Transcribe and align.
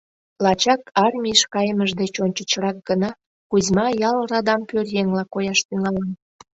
Лачак 0.43 0.81
армийыш 1.05 1.41
кайымыж 1.53 1.91
деч 2.01 2.13
ончычрак 2.25 2.77
гына 2.89 3.09
Кузьма 3.49 3.87
ял 4.09 4.17
радам 4.31 4.61
пӧръеҥла 4.69 5.23
кояш 5.33 5.59
тӱҥалын. 5.67 6.09